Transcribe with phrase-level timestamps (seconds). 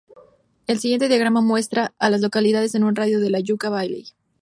[0.65, 4.05] El siguiente diagrama muestra a las localidades en un radio de de Yucca Valley.